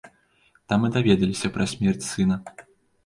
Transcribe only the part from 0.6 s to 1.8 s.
Там і даведаліся пра